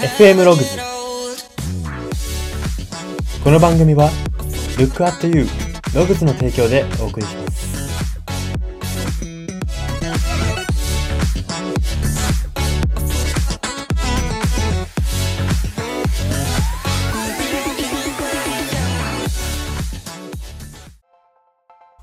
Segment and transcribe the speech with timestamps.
[0.00, 0.78] FM ログズ
[3.44, 4.08] この番組は
[4.78, 5.44] Look at You
[5.94, 7.60] ログズの提供でお送りします。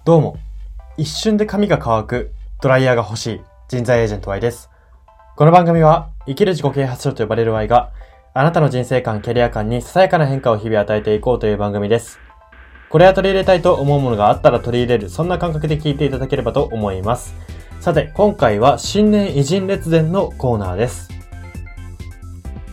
[0.06, 0.38] どうも。
[0.98, 4.70] 一瞬で髪が乾くドライヤーが欲しい人材エージェント Y です。
[5.38, 7.92] この番組は生きる自己啓発書と呼ばれる Y が
[8.34, 12.18] あなたの人生観、キャリア観にささやかな変化を日々与えていこうという番組です。
[12.90, 17.36] これは取り入れたいと思うものがあったら取り入れる、そんな感覚で聞いていただければと思います。
[17.80, 21.08] さて、今回は新年偉人列伝のコーナーです。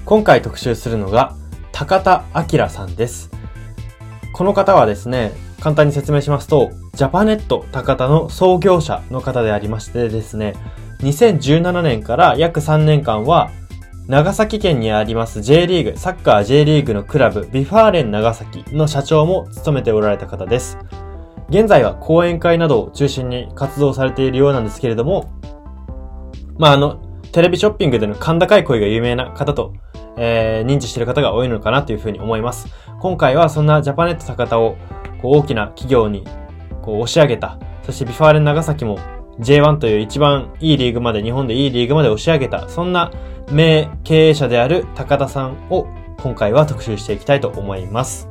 [0.07, 1.35] 今回特集するのが、
[1.71, 3.31] 高田明さんです。
[4.33, 10.55] この方はですね、簡単に説明しますと、ジャパネット高田の創業者の方でありましてですね、
[11.05, 13.51] 2017年から約3年間は、
[14.07, 20.79] 長崎県にあります J リーグ、サッカー J リーグのクラブ、 V・ファーレン長崎の社長も務めておられた方です。
[21.49, 25.31] 現在は講演会などを中心に活動されているようなんですけれども、
[26.59, 26.97] まあ、あの、
[27.33, 29.73] テレビショッピングでの甲高い声が有名な方と、
[30.17, 32.69] えー、認知している方が多いのかなというふうに思います。
[33.01, 34.77] 今回はそんなジャパネットたかたを
[35.21, 36.25] こう大きな企業に
[36.83, 38.99] こう押し上げた、そして V・ファーレン長崎も
[39.41, 43.13] J1 という一番いいリーグまで、日本でいいリーグまで押し上げた、そんな
[43.51, 45.87] 名経営者である高田さんを
[46.19, 48.29] 今回は特集していきたいと思います。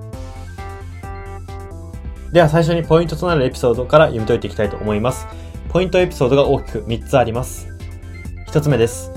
[2.32, 5.28] では最初にポイントとなるエピソードから読み解いていきたいと思います。
[5.70, 7.68] ポイントエピソードが大きく3つあります。
[8.48, 9.12] 1つ目です。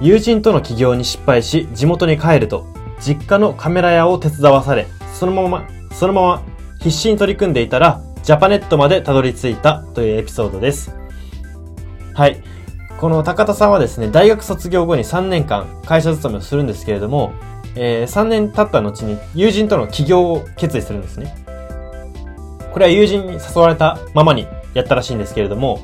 [0.00, 2.66] 友人との起業に失敗し、地元に帰ると、
[3.00, 6.42] 実家のカメラ屋を手伝わされ、そのまま、そのまま
[6.78, 10.94] 必死に取り組んでいたら、ジャパネットまでたどり着いたというエピソードです。
[12.14, 12.42] はい。
[13.00, 17.32] この高田さんはですね、大学卒業後に3年間会社勤めをするんですけれども、
[17.74, 21.34] えー3年経った後に友人との起業を決意するんですね。
[22.72, 25.80] これは友人に誘われたままにやったらしいんですけれども、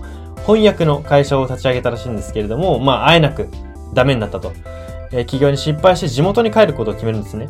[0.46, 3.48] 翻訳の会社を立ち上げたらしいんですけれども、まあ、あえなく
[3.94, 4.52] ダメになったと。
[5.10, 7.48] えー起業に失敗して地元に帰ることを決めるんですね。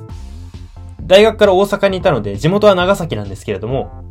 [1.03, 4.08] 大学から大阪にいたので、地元は長崎なんですけれども、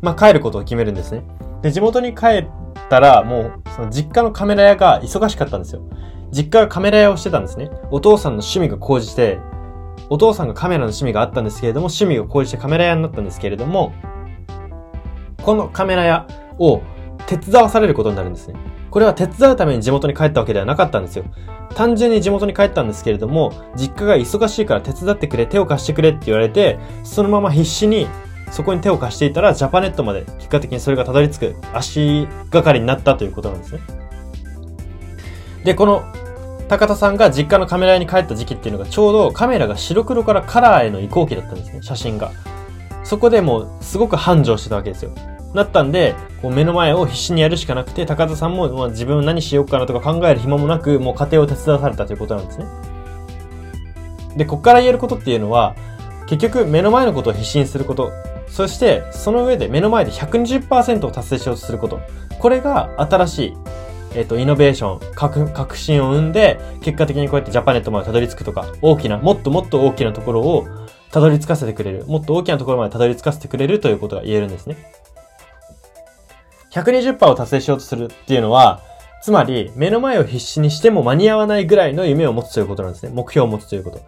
[0.00, 1.24] まあ、帰ることを決めるんですね。
[1.62, 2.46] で、地元に帰っ
[2.88, 5.82] たら、もう、その実家のカメラ屋が忙しかったんですよ。
[6.30, 7.70] 実家がカメラ屋をしてたんですね。
[7.90, 9.38] お父さんの趣味が高じて、
[10.10, 13.92] お父さんがカメラの趣味があったんですけれども、趣味が高じてカメラ屋になったんですけれども、
[15.42, 16.26] このカメラ屋
[16.58, 16.82] を
[17.26, 18.54] 手伝わされることになるんですね。
[18.90, 21.24] これは手伝うために地元に帰ったわけではなかったんですよ。
[21.74, 28.06] 単純に地元に帰ったんですけれども、実家が忙しいから手伝ってくれ、手を貸してくれって言われて、そのまま必死に
[28.50, 33.80] そこに手を貸していたら、ジャパネットまで結果的にそれがたどり着く足がかりになったということなんですね。
[35.64, 36.04] で、この
[36.68, 42.30] 高田さんが実家のカメラ屋に帰った時期っていうのがちょうどカメラが白黒からカラーへの移行期だったんですね、写真が。
[43.04, 45.10] そこでもうすごく繁盛してたわけですよ。
[45.54, 52.66] なったんで、こう目の前を必死にやるしかなくて、高田さんも、まあ、自分何しようかなとか考える暇もなく、もう家庭を手伝わされたということなんですね。
[54.36, 55.74] で、こっから言えることっていうのは、
[56.26, 58.12] 結局目の前のことを必死にすること、
[58.50, 62.00] そしてその上で目の前で120%を達成しようとすること。
[62.38, 63.56] これが新しい、
[64.14, 70.66] えっ、と、イノベーション、革革新を生んで、結果的にこうやってジャパネットまでたどり着くとか、大きな、もっともっと大きなところを
[71.10, 72.04] たどり着かせてくれる。
[72.06, 74.76] もっと大きなところまでたどり着かせてくれるということが言えるんですね。
[76.72, 78.82] 120%を達成しようとするっていうのは、
[79.20, 83.10] つまり、目の前を必死にしても間に合わないぐらいの夢を持つということなんですね。
[83.12, 84.00] 目標を持つということ。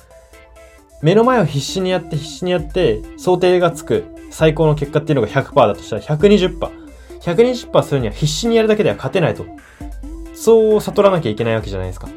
[1.03, 6.81] 目の前を必死にやって必死にやって、想定がつく最高の結果っていうのが100%だとしたら120%。
[7.21, 9.45] 120%するには必死にやるだけでは勝てないと。
[10.35, 12.09] そう悟らなきゃいけないわけじゃないですか。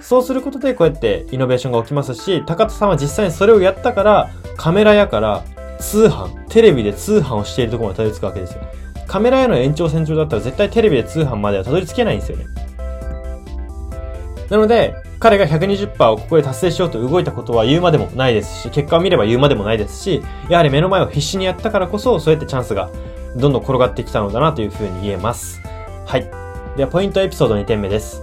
[0.00, 5.44] そうすることでこうやってイノベーションが起きますし、高田さんは実際にそれをやったから、カメラ屋から
[5.78, 8.62] 通販、テレビで通販をしているところまでたどり着くわけですよ。
[9.06, 12.46] カメラ屋の延長線上だったら絶対テレビで通販まではたどり着けないんですよね。
[14.52, 22.90] なので、彼が120%をここで達成しようと動いたことは言うまでもないですし、結果を見れば言うまでもないですし、やはり目の前を必死にやったからこそ、そうやってチャンスが
[23.34, 25.62] どんどん転がってきたのだなというふうに言えます。
[26.04, 26.30] はい。
[26.76, 28.20] では、ポイントエピソード2点目です。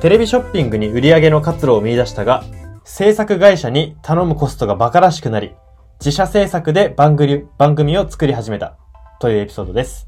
[0.00, 2.44] テレビショッピングに売り上げの活路を見出したが、
[2.84, 5.56] 制作会社に頼むコストが馬鹿らしくなり、
[5.98, 8.76] 自社制作で番組番組を作り始めた
[9.18, 10.06] というエピソードです。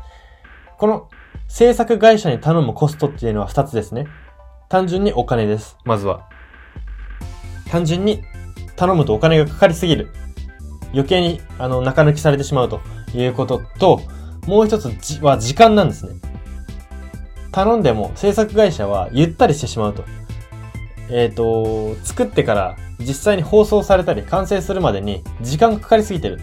[0.79, 1.09] この
[1.49, 4.07] 制作会社に頼むコストっていうのは2つですね。
[4.75, 5.79] 単純にお金です。
[5.85, 6.29] まずは。
[7.71, 8.25] 単純に
[8.75, 10.09] 頼むとお金がかかりすぎる。
[10.93, 12.81] 余計にあの中抜きされてしまうと
[13.15, 14.00] いうことと、
[14.49, 16.17] もう一つじは時間なんですね。
[17.53, 20.05] 頼んでも制作会社はゆったりしてしまうと。
[21.09, 26.41] えっ、と、作ってから実際に放送されたり完成するまでに時間がかかりすぎてる。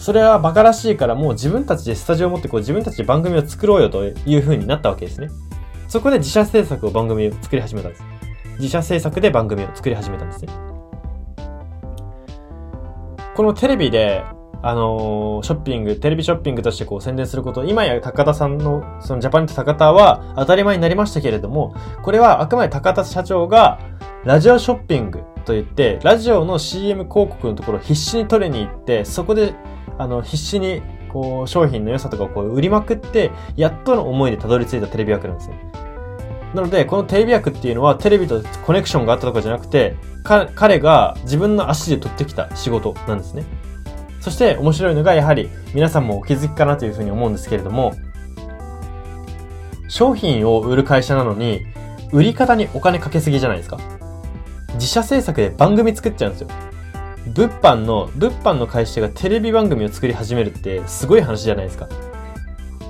[0.00, 5.28] それはバカらしいからもう自分たちでスタジオを持ってこう自分たちで番組を作ろうよという風になったわけですね。
[5.88, 8.04] そこで自社制作を番組を作り始めたんです。
[8.58, 10.52] 自社制作で番組を作り始めたんですね。
[13.34, 14.22] このテレビで、
[14.62, 23.78] あのー、ショッピング、テレビショッピングとしてこう宣伝すること、今や高田さんの、そのジャパニット高田は当たり前になりましたけれども、これはあくまで高田社長が、
[24.24, 29.54] ラジオショッピングと言って、ラジオの CM 広告のところを必死に取りに行って、そこで、
[29.96, 35.58] あの、必死に、こう、商品の良さとかをこう売りまくって、やっとの思いでたどり着いたテレビ枠なんですね。
[36.54, 39.96] なので、このテレビ枠っていうのはテレビとコネクションがあったとかじゃなくて、
[40.54, 43.44] 彼が自分の足で取ってきた仕事なんですね。
[44.20, 47.94] そして面白いのがやはり皆さんもお気づきかなというふうに思うんですけれども、
[49.88, 51.62] 商品を売る会社なのに、
[52.12, 53.78] 売り方にお金かけすぎじゃないですか。
[54.74, 56.48] 自社制作で番組作っちゃうんですよ。
[57.26, 61.88] 物販の、物販の会社がテレビ番組を作り始めるってすごい話じゃないですか。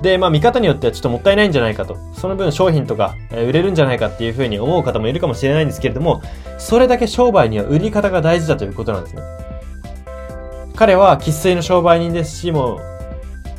[0.01, 1.97] で、まあ見方によってはちょっともったいないんじゃないかと。
[2.13, 6.21] その分商品とか、売れるんじゃないかっていうふうに思う方もいるかもしれないんですけれども、
[6.57, 9.21] それだけ商売には売り方が大事だということなんですね。
[10.75, 12.79] 彼は喫水の商売人ですし、も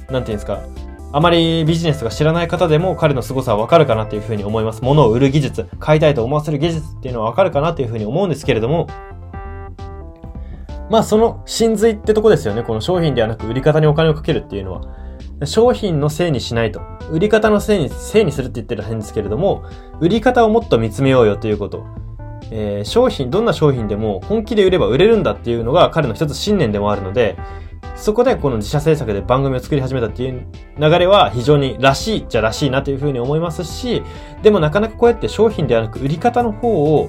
[0.09, 0.61] う、なんていうんですか、
[1.13, 4.81] あまりビジネスとか知らない方でも彼の凄さはわかるかなっていうふうに思います。
[4.83, 8.87] 物を売る技術、買いたいと思わせる技術っていうのはわかるかなっていうふうに思うんですけれども、
[10.91, 12.63] まあその真髄ってとこですよね。
[12.63, 14.83] この商品ではなく売り方にお金をかけるっていうのは。
[15.47, 16.83] 商品のせいにしないと。
[17.11, 19.63] 売り方のせいに、せいにするって言ってる変ですけれども、
[19.99, 21.87] 売り方をもっと見つめようよということ。
[22.51, 27.39] えー、商品、どんな商品でも本気で売れば売れるんだっていうのが彼の一つ信念でもあるので、
[27.97, 30.47] そこでこの自社制作で番組を作り始めたっていう
[30.79, 34.03] 流れは非常にらしいっちゃらしいなというふうに思いますし、
[34.43, 37.09] でもなかなかこうやって商品ではなく売り方の方を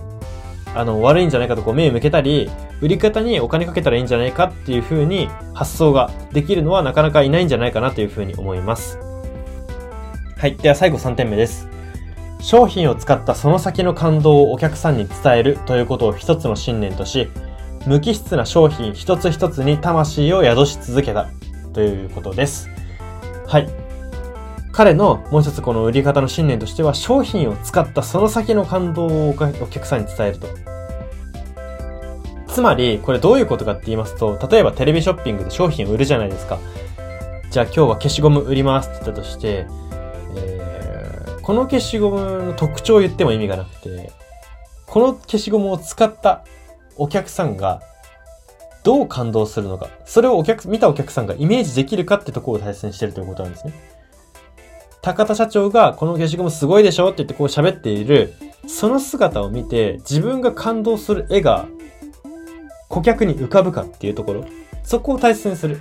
[0.74, 2.50] あの、悪いんじゃないかとこう目を向けたり、
[2.81, 8.98] 売り方にお金かけたらいいんじゃないかっていう風に発想ができるのはなかなかいないんじゃないかなという風に思います。
[10.38, 10.56] はい。
[10.56, 11.69] では最後3点目です。
[12.39, 17.30] 商品を使ったその先の感動をお客さんに伝えるということを一つの信念とし、
[17.86, 21.30] 無機質な商品一つ一つに魂を宿し続けた
[21.74, 22.68] ということです。
[23.48, 23.69] はい。
[24.72, 30.70] 彼のもう一つこの売り方の信念としては商品を使ったその先の感動をお客さんに伝えると。
[32.51, 36.59] つまり、これどういうことかって言いますと、例えばテレビショッピングで商品を売るじゃないですか。
[37.50, 39.65] じゃあ今日は消しゴム売りますって言ったとして、
[40.36, 44.12] えー、この消しゴムの特徴を言っても意味がなくて、
[44.86, 46.44] この消しゴムを使った
[46.98, 47.81] お客さんが
[48.83, 53.74] どう感動するのか、それをお客、見たお客さんがイメージできるかってとこを大切にしてるということなんですね。
[55.01, 58.33] 高田社長がこの消しゴムすごいでしょって言ってこう喋っている、
[58.68, 61.68] その姿を見て自分が感動する絵が
[62.91, 64.45] 顧客に浮かぶかっていうところ、
[64.83, 65.79] そこを大切にする。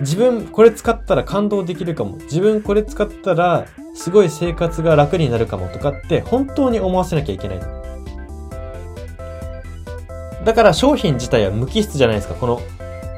[0.00, 2.16] 自分これ使ったら感動できるかも。
[2.16, 7.60] 自分これ使ったらすごい生活が楽になるかもとかって本当に思わせなきゃいけない。
[10.44, 12.34] だから商品自体は無機質じゃないですか。
[12.34, 12.60] この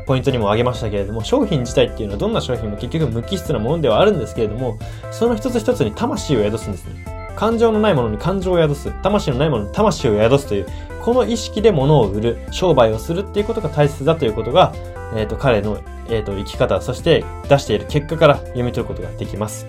[0.06, 4.78] ポイントにも挙げましたけれども、商品自体っていうのはどんな商品も結局無機質なものではあるんですけれども、
[5.10, 7.13] その一つ一つに魂を宿すんですね。
[7.36, 8.92] 感情のないものに感情を宿す。
[9.02, 10.66] 魂のないものに魂を宿すという、
[11.02, 14.72] この意識で物を売る、商売をするっていうことが大切だということが、
[15.14, 19.66] えっ、ー、と、彼の、えっ、ー、と、生き方、そして出している結果から読み取ることができます。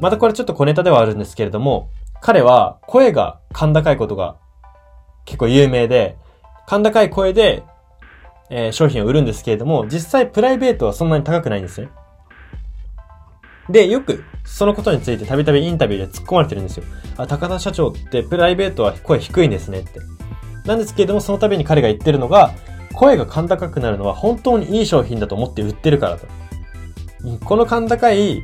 [0.00, 1.90] またこれちょっと小ネタではあるんですけれども、
[2.20, 4.36] 彼は声が甲高いことが
[5.24, 6.16] 結構有名で、
[6.66, 7.64] 甲高い声で
[8.50, 11.88] えー、商品を売るんですけれども、実際プライベートはそんなに高くないんですね。
[13.70, 16.84] で、よくそのことについてたびたびインタビューで突っ込まれてるんですよ。
[17.16, 20.00] あ、高田社長ってプライベートは声低いんですねって。
[20.66, 22.52] なんですけれども、その度に彼が言ってるのが、
[22.94, 26.26] 声が甲高くなるのは本当にいい商品だと思って売ってるからと。
[27.44, 28.42] この甲高い、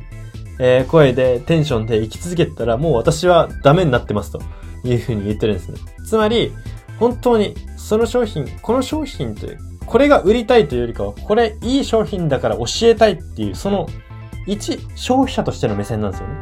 [0.59, 4.41] えー、声でテンションで生き続けてたらもう私はダメになってますと
[4.83, 5.77] いうふうに言ってるんですね。
[6.05, 6.53] つまり、
[6.99, 13.87] 本当にその商品、この商品というこれが売りたいというよりかは、これいい商品だから教えたいっていう、その、
[14.47, 16.35] 一、消費者としての目線なんですよね。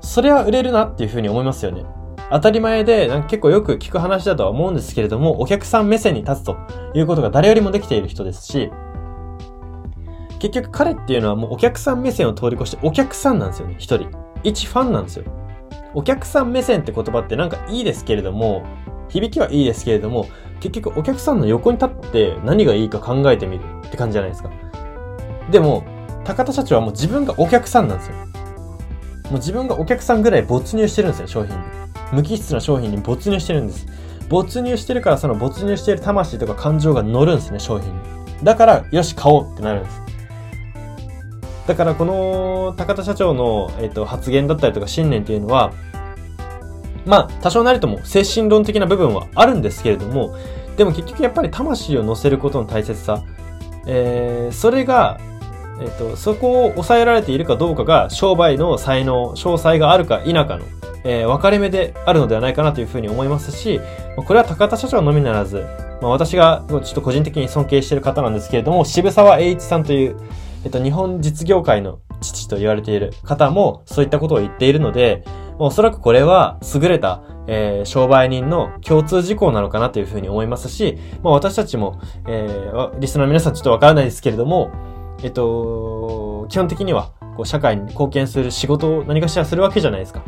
[0.00, 1.84] それは売れるなっていうふうに思いますよね。
[2.30, 6.56] 当たり前で、なんか結構よく聞く話だとは思うんですけれども、お客さん目線に立つと
[6.94, 8.70] いうことが誰よりもできている人ですし、
[10.38, 14.10] 結局彼っていうのはもうお客さん目線を通り越してお客さんなんですよね、一人。
[14.42, 15.24] 一ファンなんですよ。
[15.94, 18.64] お客さん目線って言葉ってなんかいいですけれども、
[19.08, 20.26] 響きはいいですけれども、
[20.60, 24.50] 結局お客さんの横に立って何がいいか考えてみるって感じじゃないですか。
[25.50, 25.84] でも、
[26.26, 28.16] 高田社長はもう自分がお客さんなんですよ。
[28.16, 31.62] もう自分がお客さんぐらい没入してるんですよ、商品に。
[32.12, 33.86] 無機質な商品に没入してるんです。
[34.28, 38.00] 没入してるからその没入してる魂とか感情が乗るんですね、商品に。
[38.42, 40.02] だから、よし、買おうってなるんです。
[41.68, 45.72] だからこの高田社長の、えっと、発言だったりとか信念っていうのは、
[47.04, 50.36] まあ、多少なりとも精神論的な部分はあるんですけれども、
[50.76, 53.22] でも結局やっぱり魂を乗せることの大切さ、
[53.86, 55.18] えー、それが、
[55.80, 60.64] えっ、と、そこを抑えられているかどうかが商売の才能、詳細があるか否かの、
[61.04, 63.80] えー、分かれ目であるのではないかなというふうに思いますし、
[64.16, 65.66] これは高田社長のみならず、
[66.00, 70.16] まあ、私がちょっと個人的に尊敬している方なんですけれども、渋沢栄一さんという、
[70.64, 75.24] えっと、日本実業界の父と言われている方もそういったことを言っているので、
[75.58, 84.70] おそらくこれは優れた、えー、商売人の共通事項なのかなというふうに思いますし、まあ、私たちも、えー、リスナーの皆さんちょっとわからないですけれども、
[85.26, 90.22] えっと、基本的には、こう、社会に貢献する仕事を何かしらするわけじゃないですか。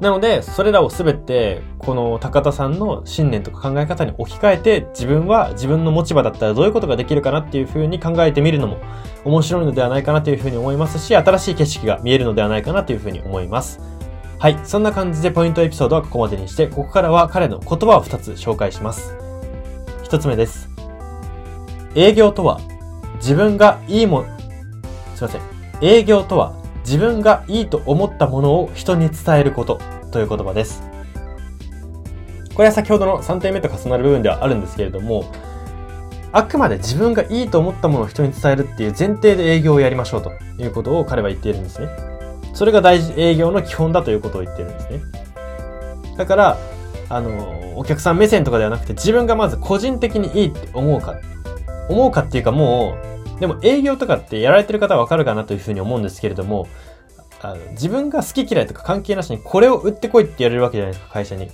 [0.00, 8.78] なので、それらをすべて、この高田さんの信念とか考え方に置き換えて、自分は自分の持ち場だったらどういうことができるかなっていうふうに考えてみるのも
[9.26, 13.80] 面白いのではないかなというふうに思いますし、新しい景色が見えるのではないかなというふうに思います。
[14.38, 14.58] はい。
[14.64, 19.14] そんな感じでポイントエピソードはここまでにして、ここからは彼の言葉を2つ紹介します。
[20.04, 20.70] 1つ目です。
[21.94, 22.60] 営業とは、
[23.18, 24.24] 自分がいいも、
[25.14, 25.40] すいません。
[25.82, 30.82] 営業とは、自分がいいと思ったものを人に伝えることという言葉です。
[32.54, 35.32] これは先ほどの3点目と重なる部分ではあるんですけれども、
[36.32, 41.88] あくまで自分がいいと思ったものを人に伝えるっていう前提で営業をやりましょうということを彼は言っているんですね。
[42.54, 45.00] それが大事、営業の基本だということを言っているんですね。
[46.16, 46.58] だから、
[47.08, 51.14] あの、お客さん目線とかではなくて自分がまず個人的にいいって思うか。
[51.88, 53.07] 思うかっていうかもう、
[53.40, 56.66] でも営業とかってやられてる方はわかるかなというふうに思うんですけれども、
[57.40, 61.50] あの自分が好き嫌いとか関係なしにこれを売ってこいって言われるわけじゃないですか、会社に。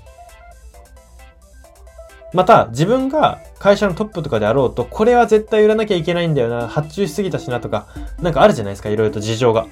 [2.32, 7.86] また、自分が会社のトップとかであろうと、これは絶対売らなきゃいけないんだよな、発注しすぎたしなとか、
[8.20, 9.66] なんかあるじゃないですか、いろいろと事情が。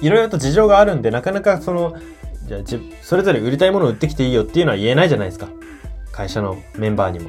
[0.00, 1.94] いろいろと事情があるんで、なかなかその、
[2.46, 2.60] じゃあ、
[3.02, 5.48] それぞれ売りたいものを売ってきていいよっていうのは言えないじゃないですか。
[6.10, 7.28] 会社のメンバーにも。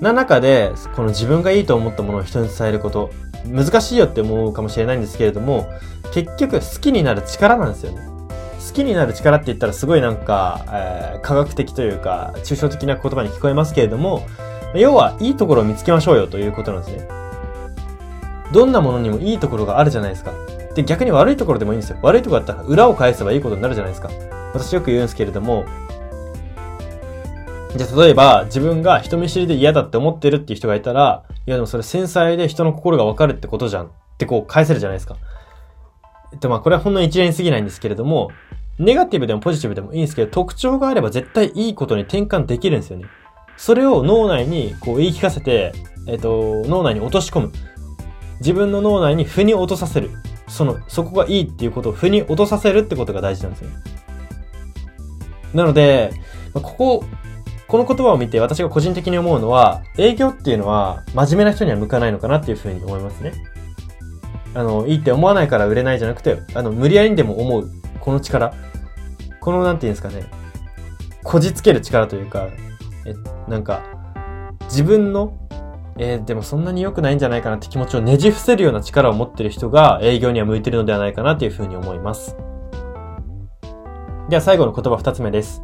[0.00, 3.10] な中で、この自分がいいと思ったものを人に伝えること、
[3.46, 5.68] 難しいよって思うかもしれないんですけれども、
[6.12, 8.02] 結局好きになる力なんですよね。
[8.66, 14.26] 好きになる力って言ったらすごいなんか、えー、科学的というか、抽象的な言葉に聞こえますけれども、
[14.74, 17.08] 要はいいところを見つけましょうよということなんですね。
[18.52, 20.32] どんなものにもいいところがあるじゃないですか。
[20.74, 21.98] で、逆に悪いところでもいいんですよ。
[22.02, 24.10] 悪いところだったら裏を返せばいいことになるじゃないですか。
[24.52, 25.64] 私よく言うんですけれども、
[27.76, 35.16] じゃあ例えば自分が人見知りで嫌だって思ってるっていう人がいたら、いやでもそれ繊細で人の心がわかるってことじゃんってこう返せるじゃないですか。
[36.32, 38.30] えっとまあこれはほんの一例に過ぎないんですけれども、
[38.78, 43.06] ネガティブでもポジティブでもいいんですけど、特徴があれば絶対いいことに転換できるんですよね。
[43.56, 45.72] それを脳内にこう言い聞かせて、
[46.06, 47.52] えっと、脳内に落とし込む。
[48.40, 50.10] 自分の脳内に腑に落とさせる。
[50.46, 53.70] その、そこがいいっていうことを腑に落とさせるってことが大事なんですよ。
[55.54, 56.12] なので、
[56.54, 57.04] ここ、
[57.68, 63.32] この言葉を見て私が個人的に思うのは、営業っていうのは真面目な人には向かないのかなっていうふうに思いますね。
[64.54, 67.70] あの、いいって思わないから売れないじゃなくて、あの、無理やりにでも思う、
[68.00, 68.54] この力。
[69.40, 70.24] この、なんていうんですかね、
[71.22, 72.48] こじつける力というか、
[73.04, 73.14] え、
[73.50, 73.82] なんか、
[74.62, 75.34] 自分の、
[75.98, 82.36] えー、でもそんなに良くないんじゃないかなって気持ちをねじ伏せるような力を持ってる人が営業には向いてるのではないかなというふうに思います。
[84.28, 85.62] では最後の言葉二つ目です。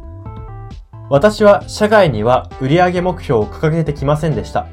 [1.09, 4.67] 私は社外には売上目標を掲げてきませんでした。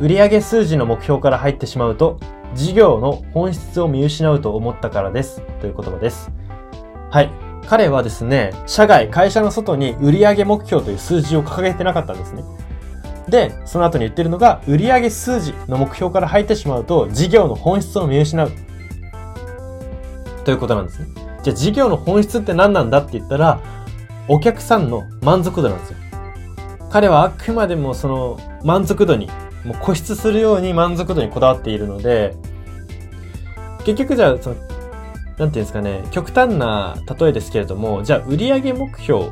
[0.00, 2.18] 売上数字の目標から入ってしまうと、
[2.54, 5.42] 事業の本質を見失うと思ったからです。
[5.60, 6.30] という言葉です。
[7.10, 7.30] はい。
[7.66, 12.44] 彼はですね、社外、会社の外に売上目標という数字を掲げてなかったんですね。
[13.28, 18.52] で、その後に言ってるのが、売上数字の目標から入ってしまうと、事業の本質を見失う。
[20.44, 21.08] ということなんですね。
[21.42, 23.60] じゃあ、事業の本質って何なんだって言ったら、
[24.28, 25.96] お客さんの満足度なんですよ。
[26.90, 29.28] 彼はあくまでもその満足度に、
[29.64, 32.36] もう固執するように満足度にこだわっているので、
[33.84, 34.64] 結局じゃあ、その、なん
[35.36, 39.30] ていうんですかね、極端な例えですけれども、じゃあ売上目標、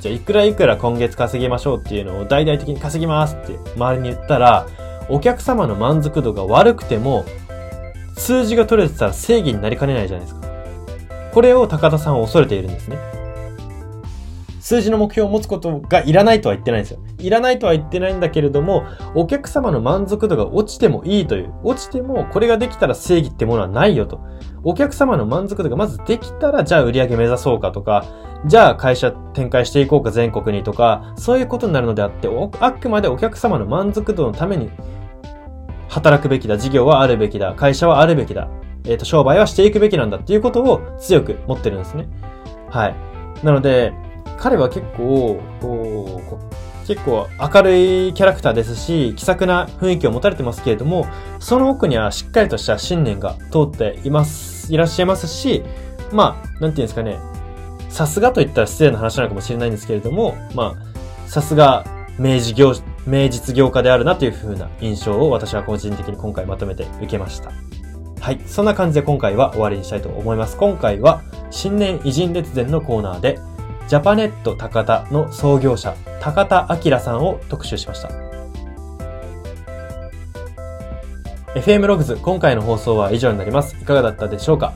[0.00, 4.66] じゃあいくらいくら今月稼ぎましょうっていうのを大々的に稼ぎますって周りに言ったら、
[5.08, 7.24] お客様の満足度が悪くても、
[8.16, 10.48] 数字が取れてたら正義になりかねないじゃないですか。
[11.32, 13.17] これを高田さんは恐れているんですね。
[14.68, 17.00] 数字の目標を持つことがいらないとは言ってないんですよ。
[17.20, 18.84] いらないとは言ってないんだけれども、
[19.14, 21.54] お客様の満足度が落ちてもいいという。
[21.64, 24.20] 落ちてもこれができたら正義ってものはないよと。
[24.64, 28.04] お客様の満足度がまずできたら、じゃあ売り上げ目指そうかとか、
[28.44, 32.28] じゃあ会社展開していこうか全国にとか、そういうことになるのであって、
[32.60, 34.70] あくまでお客様の満足度のために
[35.88, 38.50] 働くべきだ、事業はあるべきだ、会社はあるべきだ、
[38.84, 42.06] えっ、ー、と、商売はしていくべきなんだっていうことを強く持ってるんですね。
[42.68, 42.94] はい。
[43.42, 43.94] なので、
[44.38, 47.76] 彼は結構、こう、結構明る
[48.08, 51.06] いキャラクターですし、気さくな雰囲気を持たれてますけれども、
[51.38, 55.62] その奥にはしっかりとした信念が通っています、いらっしゃいますし、
[56.12, 57.18] まあ、なんていうんですかね、
[57.90, 60.76] さすがと言ったら失礼な話なのかもしれないんですけれども、ま
[61.26, 61.84] あ、さすが
[62.18, 62.74] 明治業、
[63.06, 67.52] 明実業家であるなという風な印象を私は個人的に今回まとめて受けました。
[68.20, 68.40] はい。
[68.46, 70.56] そんな感じで今回は終わりにしたいと思います。
[70.56, 73.38] 今回は新年偉人列伝のコーナーで、
[73.88, 78.10] ジャパネット高田の創業者、高田明さんを特集しました。
[81.54, 83.74] FM ログズ、今回の放送は以上になります。
[83.80, 84.74] いかがだったでしょうか？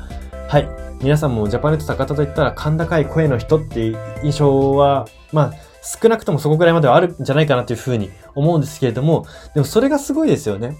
[0.48, 0.68] はい。
[1.02, 10.74] 皆さんもジャパネット高田といったら甲高い声の人っていう印象は、まあ、少なくともそこぐらいまではあるんじゃないかなというふうに思うんですけれども、でもそれがすごいですよね。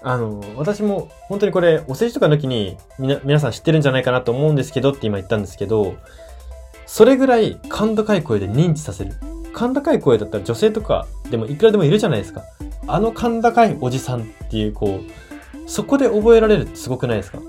[0.00, 5.96] あの、私も本当にこれ、お世辞とか抜きにみな、皆さん知ってるんじゃないかなと思うんですけどって今言ったんですけど、
[6.86, 9.12] それぐらい甲高い声で認知させる。
[9.54, 12.42] 甲高い声だったら女性とかでもいくらでもいるじゃないですか。
[12.86, 17.40] あの甲高いおじさんっていう、こう、そこで覚えられるってすごくないですか？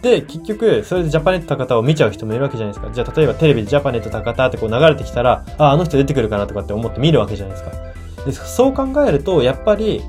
[0.00, 2.90] で、結局、それでジャパネット高田を見ちゃう人もいるわけじゃないですか。
[2.90, 8.24] じゃあ、例えばテレビでジャパネット高田ってこう流れてきたら、あ、あの人出てくるかなとかって思って見るわけじゃないですか。
[8.24, 10.02] で、そう考えると、やっぱり、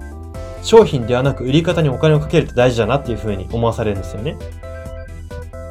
[0.64, 4.38] 商品ではなく売り方にお金をかけるって大事だなっていう風に思わされるんですよね。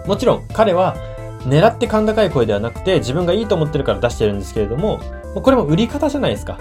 [0.05, 0.97] もちろん、彼は、
[1.41, 5.01] 狙って甲高い声ではなくて、自分がいいと思ってるから出してるんですけれども、
[5.35, 6.59] これも売り方じゃないですか。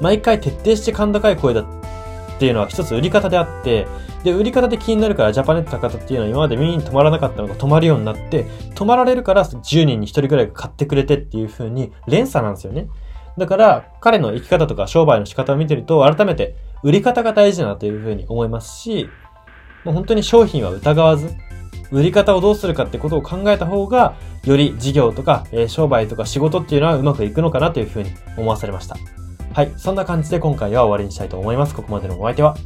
[0.00, 3.86] 毎回徹底して甲高い声だっていうのは一つ売り方であって、
[4.24, 8.44] で、売り方で気になるからジャパネット高田っていうのは今まで耳に止まらなかったのが止まるようになって、
[8.74, 12.88] 止まられるから10人に1人ぐらいが買ってくれてっていう風に連鎖なんですよね。
[13.38, 19.08] だから、彼の生き方とか商売の仕方を見てると、改めて売り方が大事だなという風に思いますし、
[19.84, 21.34] もう本当に商品は疑わず、
[21.90, 28.96] 売り方をどうするかってことを考えた方が、より事業とか、えー、商売とか仕事っていうのはうまくいくのかなというふうに思わされました。
[29.52, 29.72] はい。
[29.76, 31.74] そんな感じで今回は終わりにしたいと思います。
[31.74, 32.56] ここまでのお相手は、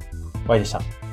[0.47, 1.10] Y でした。